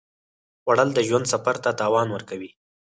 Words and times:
خوړل 0.61 0.89
د 0.93 0.99
ژوند 1.07 1.25
سفر 1.33 1.55
ته 1.63 1.69
توان 1.79 2.07
ورکوي 2.11 2.51